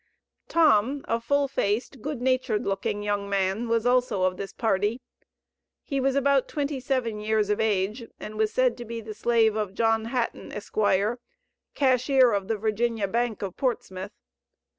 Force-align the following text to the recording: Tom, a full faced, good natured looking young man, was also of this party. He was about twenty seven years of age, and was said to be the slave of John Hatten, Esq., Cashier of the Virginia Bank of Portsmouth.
Tom, 0.47 1.05
a 1.07 1.21
full 1.21 1.47
faced, 1.47 2.01
good 2.01 2.23
natured 2.23 2.65
looking 2.65 3.03
young 3.03 3.29
man, 3.29 3.67
was 3.69 3.85
also 3.85 4.23
of 4.23 4.35
this 4.35 4.51
party. 4.51 4.99
He 5.83 5.99
was 6.01 6.15
about 6.15 6.47
twenty 6.47 6.79
seven 6.79 7.19
years 7.19 7.51
of 7.51 7.59
age, 7.59 8.09
and 8.19 8.35
was 8.35 8.51
said 8.51 8.77
to 8.77 8.83
be 8.85 8.99
the 9.01 9.13
slave 9.13 9.55
of 9.55 9.75
John 9.75 10.05
Hatten, 10.05 10.51
Esq., 10.53 10.75
Cashier 11.75 12.31
of 12.31 12.47
the 12.47 12.57
Virginia 12.57 13.07
Bank 13.07 13.43
of 13.43 13.55
Portsmouth. 13.55 14.13